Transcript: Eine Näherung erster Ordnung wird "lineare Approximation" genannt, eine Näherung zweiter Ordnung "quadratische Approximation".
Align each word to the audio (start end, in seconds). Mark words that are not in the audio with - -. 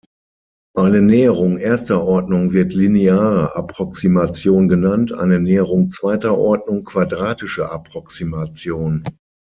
Eine 0.75 0.99
Näherung 0.99 1.59
erster 1.59 2.01
Ordnung 2.03 2.53
wird 2.53 2.73
"lineare 2.73 3.55
Approximation" 3.55 4.67
genannt, 4.67 5.13
eine 5.13 5.39
Näherung 5.39 5.91
zweiter 5.91 6.39
Ordnung 6.39 6.85
"quadratische 6.85 7.69
Approximation". 7.71 9.03